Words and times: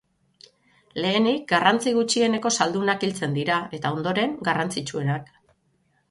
Lehenik, 1.03 1.41
garrantzi 1.51 1.91
gutxieneko 1.97 2.51
zaldunak 2.57 3.05
hiltzen 3.07 3.35
dira, 3.35 3.59
eta, 3.81 3.91
ondoren, 3.99 4.33
garrantzitsuenak. 4.49 5.29